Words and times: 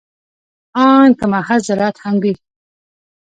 ان 0.85 1.09
که 1.19 1.25
محض 1.33 1.61
زراعت 1.67 1.97
هم 2.03 2.15
وي. 2.23 2.33